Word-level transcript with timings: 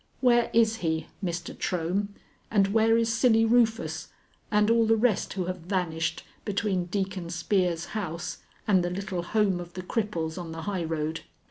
Where 0.19 0.49
is 0.51 0.77
he, 0.77 1.05
Mr. 1.23 1.53
Trohm? 1.55 2.09
and 2.49 2.69
where 2.69 2.97
is 2.97 3.13
Silly 3.13 3.45
Rufus 3.45 4.07
and 4.49 4.71
all 4.71 4.87
the 4.87 4.95
rest 4.95 5.33
who 5.33 5.45
have 5.45 5.59
vanished 5.59 6.23
between 6.43 6.85
Deacon 6.85 7.29
Spear's 7.29 7.85
house 7.93 8.39
and 8.67 8.83
the 8.83 8.89
little 8.89 9.21
home 9.21 9.59
of 9.59 9.73
the 9.73 9.83
cripples 9.83 10.39
on 10.39 10.53
the 10.53 10.63
highroad? 10.63 11.19